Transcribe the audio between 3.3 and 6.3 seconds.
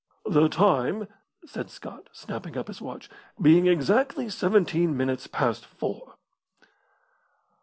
"being exactly seventeen minutes past four."